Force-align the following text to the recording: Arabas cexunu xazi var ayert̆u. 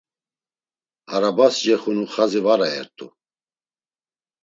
Arabas 1.15 1.53
cexunu 1.63 2.05
xazi 2.13 2.39
var 2.45 2.59
ayert̆u. 2.67 3.07